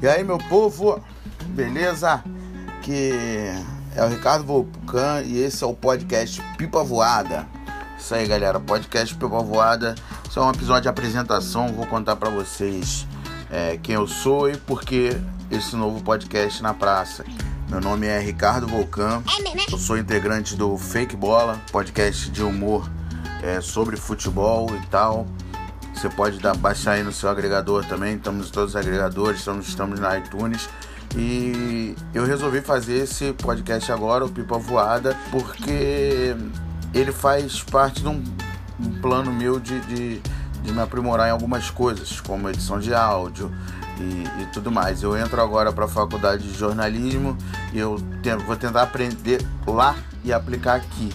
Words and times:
E 0.00 0.06
aí, 0.06 0.22
meu 0.22 0.36
povo, 0.36 1.02
beleza? 1.46 2.22
Que 2.82 3.12
é 3.94 4.04
o 4.04 4.08
Ricardo 4.08 4.44
Volcan 4.44 5.22
e 5.22 5.38
esse 5.38 5.64
é 5.64 5.66
o 5.66 5.72
podcast 5.72 6.42
Pipa 6.58 6.84
Voada. 6.84 7.48
Isso 7.98 8.14
aí, 8.14 8.26
galera, 8.26 8.60
podcast 8.60 9.14
Pipa 9.14 9.42
Voada. 9.42 9.94
Isso 10.28 10.38
é 10.38 10.42
um 10.42 10.50
episódio 10.50 10.82
de 10.82 10.88
apresentação. 10.88 11.68
Vou 11.68 11.86
contar 11.86 12.14
para 12.16 12.28
vocês 12.28 13.06
é, 13.50 13.78
quem 13.78 13.94
eu 13.94 14.06
sou 14.06 14.50
e 14.50 14.56
por 14.58 14.82
que 14.82 15.18
esse 15.50 15.74
novo 15.74 16.04
podcast 16.04 16.62
na 16.62 16.74
praça. 16.74 17.24
Meu 17.70 17.80
nome 17.80 18.06
é 18.06 18.18
Ricardo 18.20 18.68
Volcan, 18.68 19.22
eu 19.72 19.78
sou 19.78 19.96
integrante 19.96 20.54
do 20.56 20.76
Fake 20.76 21.16
Bola, 21.16 21.60
podcast 21.72 22.30
de 22.30 22.42
humor 22.42 22.88
é, 23.42 23.60
sobre 23.62 23.96
futebol 23.96 24.68
e 24.76 24.86
tal. 24.88 25.26
Você 25.96 26.10
pode 26.10 26.38
dar, 26.38 26.54
baixar 26.54 26.92
aí 26.92 27.02
no 27.02 27.10
seu 27.10 27.30
agregador 27.30 27.82
também. 27.86 28.16
Estamos 28.16 28.48
em 28.48 28.50
todos 28.50 28.70
os 28.70 28.76
agregadores, 28.76 29.38
estamos, 29.38 29.66
estamos 29.66 29.98
na 29.98 30.18
iTunes. 30.18 30.68
E 31.16 31.94
eu 32.12 32.26
resolvi 32.26 32.60
fazer 32.60 32.98
esse 32.98 33.32
podcast 33.32 33.90
agora, 33.90 34.26
o 34.26 34.28
Pipa 34.28 34.58
Voada, 34.58 35.16
porque 35.30 36.36
ele 36.92 37.12
faz 37.12 37.62
parte 37.62 38.02
de 38.02 38.08
um, 38.08 38.22
um 38.78 39.00
plano 39.00 39.32
meu 39.32 39.58
de, 39.58 39.80
de, 39.86 40.20
de, 40.62 40.72
me 40.72 40.80
aprimorar 40.80 41.28
em 41.28 41.30
algumas 41.30 41.70
coisas, 41.70 42.20
como 42.20 42.50
edição 42.50 42.78
de 42.78 42.92
áudio 42.92 43.50
e, 43.98 44.42
e 44.42 44.46
tudo 44.52 44.70
mais. 44.70 45.02
Eu 45.02 45.16
entro 45.16 45.40
agora 45.40 45.72
para 45.72 45.86
a 45.86 45.88
faculdade 45.88 46.46
de 46.46 46.58
jornalismo 46.58 47.38
e 47.72 47.78
eu 47.78 47.98
tento, 48.22 48.44
vou 48.44 48.56
tentar 48.56 48.82
aprender 48.82 49.42
lá 49.66 49.96
e 50.22 50.30
aplicar 50.30 50.74
aqui. 50.74 51.10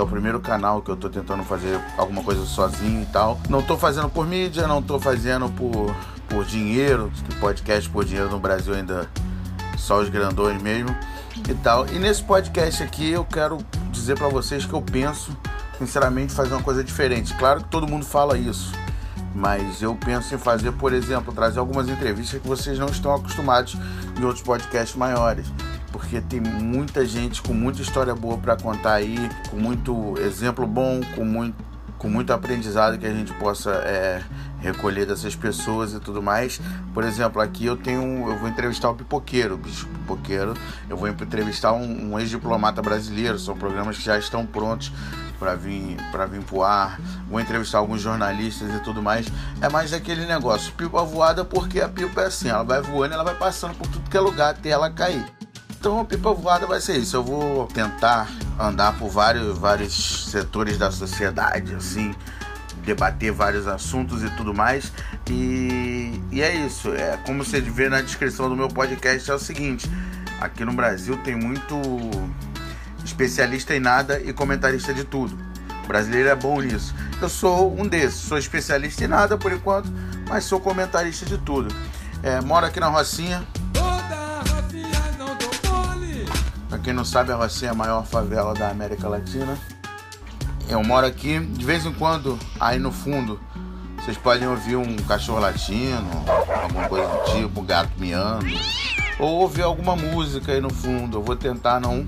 É 0.00 0.02
o 0.02 0.06
primeiro 0.06 0.40
canal 0.40 0.80
que 0.80 0.90
eu 0.90 0.96
tô 0.96 1.10
tentando 1.10 1.44
fazer 1.44 1.78
alguma 1.98 2.24
coisa 2.24 2.46
sozinho 2.46 3.02
e 3.02 3.06
tal. 3.12 3.38
Não 3.50 3.60
tô 3.60 3.76
fazendo 3.76 4.08
por 4.08 4.26
mídia, 4.26 4.66
não 4.66 4.82
tô 4.82 4.98
fazendo 4.98 5.46
por, 5.50 5.94
por 6.26 6.42
dinheiro, 6.42 7.12
que 7.28 7.34
podcast 7.34 7.86
por 7.90 8.02
dinheiro 8.02 8.30
no 8.30 8.40
Brasil 8.40 8.72
ainda 8.72 9.06
só 9.76 10.00
os 10.00 10.08
grandões 10.08 10.60
mesmo 10.62 10.88
e 11.46 11.54
tal. 11.56 11.86
E 11.88 11.98
nesse 11.98 12.24
podcast 12.24 12.82
aqui 12.82 13.10
eu 13.10 13.26
quero 13.26 13.58
dizer 13.92 14.16
para 14.16 14.28
vocês 14.28 14.64
que 14.64 14.72
eu 14.72 14.80
penso 14.80 15.36
sinceramente 15.78 16.32
fazer 16.32 16.54
uma 16.54 16.62
coisa 16.62 16.82
diferente. 16.82 17.34
Claro 17.34 17.62
que 17.62 17.68
todo 17.68 17.86
mundo 17.86 18.06
fala 18.06 18.38
isso, 18.38 18.72
mas 19.34 19.82
eu 19.82 19.94
penso 19.94 20.34
em 20.34 20.38
fazer, 20.38 20.72
por 20.72 20.94
exemplo, 20.94 21.30
trazer 21.30 21.58
algumas 21.58 21.90
entrevistas 21.90 22.40
que 22.40 22.48
vocês 22.48 22.78
não 22.78 22.88
estão 22.88 23.14
acostumados 23.14 23.76
em 24.18 24.24
outros 24.24 24.42
podcasts 24.42 24.96
maiores 24.96 25.52
porque 25.92 26.20
tem 26.20 26.40
muita 26.40 27.04
gente 27.04 27.42
com 27.42 27.52
muita 27.52 27.82
história 27.82 28.14
boa 28.14 28.38
para 28.38 28.56
contar 28.56 28.94
aí, 28.94 29.16
com 29.50 29.56
muito 29.56 30.14
exemplo 30.20 30.66
bom, 30.66 31.00
com 31.14 31.24
muito 31.24 31.70
com 32.00 32.08
muito 32.08 32.32
aprendizado 32.32 32.98
que 32.98 33.04
a 33.04 33.12
gente 33.12 33.30
possa 33.34 33.72
é, 33.72 34.22
recolher 34.58 35.04
dessas 35.04 35.36
pessoas 35.36 35.92
e 35.92 36.00
tudo 36.00 36.22
mais. 36.22 36.58
Por 36.94 37.04
exemplo, 37.04 37.42
aqui 37.42 37.66
eu 37.66 37.76
tenho, 37.76 38.26
eu 38.26 38.38
vou 38.38 38.48
entrevistar 38.48 38.88
o 38.88 38.94
pipoqueiro, 38.94 39.54
o 39.54 39.58
bicho 39.58 39.86
pipoqueiro. 39.86 40.54
Eu 40.88 40.96
vou 40.96 41.06
entrevistar 41.08 41.74
um, 41.74 42.12
um 42.12 42.18
ex-diplomata 42.18 42.80
brasileiro. 42.80 43.38
São 43.38 43.54
programas 43.54 43.98
que 43.98 44.02
já 44.02 44.18
estão 44.18 44.46
prontos 44.46 44.90
para 45.38 45.54
vir 45.54 45.98
para 46.10 46.24
vir 46.24 46.42
pro 46.42 46.62
ar. 46.62 46.98
Vou 47.28 47.38
entrevistar 47.38 47.78
alguns 47.78 48.00
jornalistas 48.00 48.74
e 48.74 48.80
tudo 48.80 49.02
mais. 49.02 49.26
É 49.60 49.68
mais 49.68 49.92
aquele 49.92 50.24
negócio, 50.24 50.72
pipa 50.72 51.02
voada, 51.02 51.44
porque 51.44 51.82
a 51.82 51.88
pipa 51.88 52.22
é 52.22 52.26
assim, 52.28 52.48
ela 52.48 52.64
vai 52.64 52.80
voando, 52.80 53.12
ela 53.12 53.24
vai 53.24 53.34
passando 53.34 53.74
por 53.74 53.86
tudo 53.88 54.08
que 54.08 54.16
é 54.16 54.20
lugar 54.20 54.52
até 54.52 54.70
ela 54.70 54.90
cair. 54.90 55.39
Então 55.80 56.04
pipa 56.04 56.30
voada 56.34 56.66
vai 56.66 56.78
ser 56.78 56.98
isso. 56.98 57.16
Eu 57.16 57.24
vou 57.24 57.66
tentar 57.68 58.28
andar 58.58 58.98
por 58.98 59.08
vários, 59.08 59.56
vários 59.56 60.30
setores 60.30 60.76
da 60.76 60.90
sociedade, 60.90 61.74
assim, 61.74 62.14
debater 62.84 63.32
vários 63.32 63.66
assuntos 63.66 64.22
e 64.22 64.28
tudo 64.36 64.52
mais. 64.52 64.92
E, 65.30 66.20
e 66.30 66.42
é 66.42 66.54
isso. 66.54 66.92
É 66.92 67.16
como 67.24 67.42
você 67.42 67.62
vê 67.62 67.88
na 67.88 68.02
descrição 68.02 68.50
do 68.50 68.54
meu 68.54 68.68
podcast 68.68 69.30
é 69.30 69.34
o 69.34 69.38
seguinte: 69.38 69.90
aqui 70.38 70.66
no 70.66 70.74
Brasil 70.74 71.16
tem 71.24 71.34
muito 71.34 71.80
especialista 73.02 73.74
em 73.74 73.80
nada 73.80 74.20
e 74.20 74.34
comentarista 74.34 74.92
de 74.92 75.04
tudo. 75.04 75.34
O 75.82 75.88
brasileiro 75.88 76.28
é 76.28 76.34
bom 76.34 76.60
nisso. 76.60 76.94
Eu 77.22 77.30
sou 77.30 77.74
um 77.74 77.88
desses. 77.88 78.20
Sou 78.20 78.36
especialista 78.36 79.02
em 79.02 79.08
nada 79.08 79.38
por 79.38 79.50
enquanto, 79.50 79.90
mas 80.28 80.44
sou 80.44 80.60
comentarista 80.60 81.24
de 81.24 81.38
tudo. 81.38 81.74
É, 82.22 82.38
moro 82.42 82.66
aqui 82.66 82.78
na 82.78 82.88
Rocinha, 82.88 83.42
quem 86.80 86.92
não 86.92 87.04
sabe, 87.04 87.32
a 87.32 87.36
Rocinha 87.36 87.70
é 87.70 87.72
a 87.72 87.74
maior 87.74 88.04
favela 88.04 88.54
da 88.54 88.68
América 88.68 89.08
Latina. 89.08 89.56
Eu 90.68 90.82
moro 90.84 91.06
aqui, 91.06 91.38
de 91.40 91.64
vez 91.64 91.84
em 91.84 91.92
quando, 91.92 92.38
aí 92.58 92.78
no 92.78 92.92
fundo, 92.92 93.40
vocês 93.96 94.16
podem 94.16 94.48
ouvir 94.48 94.76
um 94.76 94.96
cachorro 94.96 95.40
latino, 95.40 96.08
alguma 96.62 96.88
coisa 96.88 97.08
do 97.08 97.24
tipo, 97.32 97.60
um 97.60 97.64
gato 97.64 97.90
miando, 97.98 98.46
ou 99.18 99.40
ouvir 99.40 99.62
alguma 99.62 99.94
música 99.94 100.52
aí 100.52 100.60
no 100.60 100.70
fundo. 100.70 101.18
Eu 101.18 101.22
vou 101.22 101.36
tentar 101.36 101.80
não 101.80 102.06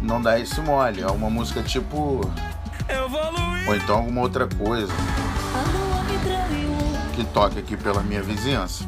não 0.00 0.22
dar 0.22 0.40
esse 0.40 0.60
mole. 0.60 1.02
É 1.02 1.06
uma 1.06 1.28
música 1.28 1.62
tipo. 1.62 2.20
Ou 3.66 3.74
então 3.74 3.96
alguma 3.96 4.20
outra 4.20 4.46
coisa 4.46 4.92
que 7.14 7.24
toque 7.24 7.58
aqui 7.58 7.76
pela 7.76 8.02
minha 8.02 8.22
vizinhança. 8.22 8.84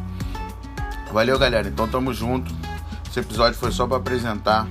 Valeu, 1.12 1.38
galera. 1.38 1.68
Então 1.68 1.88
tamo 1.88 2.12
junto. 2.14 2.54
Esse 3.18 3.26
episódio 3.26 3.58
foi 3.58 3.72
só 3.72 3.84
para 3.84 3.96
apresentar 3.96 4.64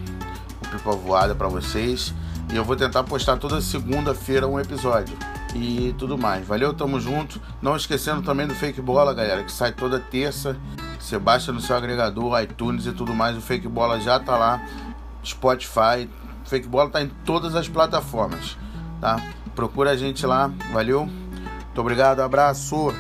o 0.62 0.68
Pipa 0.70 0.92
Voada 0.94 1.36
para 1.36 1.50
vocês. 1.50 2.14
E 2.50 2.56
eu 2.56 2.64
vou 2.64 2.78
tentar 2.78 3.04
postar 3.04 3.36
toda 3.36 3.60
segunda-feira 3.60 4.48
um 4.48 4.58
episódio. 4.58 5.18
E 5.54 5.94
tudo 5.98 6.18
mais. 6.18 6.48
Valeu, 6.48 6.74
tamo 6.74 6.98
junto. 6.98 7.42
Não 7.62 7.76
esquecendo 7.76 8.22
também 8.22 8.48
do 8.48 8.56
Fake 8.56 8.82
Bola, 8.82 9.14
galera, 9.14 9.44
que 9.44 9.52
sai 9.52 9.74
toda 9.74 10.00
terça. 10.00 10.56
Você 10.98 11.20
baixa 11.20 11.52
no 11.52 11.60
seu 11.60 11.76
agregador, 11.76 12.42
iTunes 12.42 12.86
e 12.86 12.94
tudo 12.94 13.14
mais. 13.14 13.36
O 13.36 13.42
Fake 13.42 13.68
Bola 13.68 14.00
já 14.00 14.18
tá 14.18 14.38
lá. 14.38 14.62
Spotify. 15.26 16.10
Fake 16.46 16.70
Bola 16.70 16.90
tá 16.90 17.02
em 17.02 17.10
todas 17.26 17.54
as 17.54 17.68
plataformas, 17.68 18.58
tá? 19.02 19.22
Procura 19.56 19.92
a 19.92 19.98
gente 19.98 20.26
lá. 20.26 20.50
Valeu. 20.72 21.06
Muito 21.06 21.82
obrigado. 21.82 22.22
Abraço. 22.22 22.94